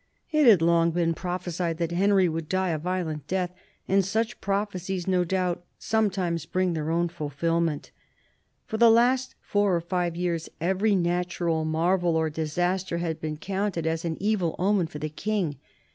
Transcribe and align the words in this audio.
It 0.31 0.47
had 0.47 0.63
long 0.63 0.89
been 0.89 1.13
prophesied 1.13 1.77
that 1.77 1.91
Henry 1.91 2.27
would 2.27 2.49
die 2.49 2.69
a 2.71 2.79
violent 2.79 3.27
death, 3.27 3.51
and 3.87 4.03
such 4.03 4.41
prophecies, 4.41 5.07
no 5.07 5.23
doubt, 5.23 5.63
sometimes 5.77 6.47
bring 6.47 6.73
their 6.73 6.89
own 6.89 7.07
fulfilment. 7.07 7.91
For 8.65 8.77
the 8.77 8.89
last 8.89 9.35
four 9.41 9.75
or 9.75 9.81
five 9.81 10.15
years, 10.15 10.49
every 10.59 10.95
natural 10.95 11.65
marvel 11.65 12.15
or 12.17 12.31
disaster 12.31 12.97
had 12.97 13.21
been 13.21 13.37
counted 13.37 13.85
as 13.85 14.03
an 14.03 14.17
evil 14.19 14.55
omen 14.57 14.87
for 14.87 14.97
the 14.97 15.07
King. 15.07 15.57